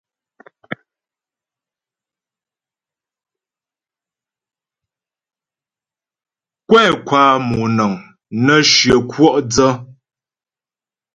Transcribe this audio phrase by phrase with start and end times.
[6.67, 7.93] Kwɛ kwa moŋəŋ
[8.45, 9.67] nə́ shyə kwɔ' dsə.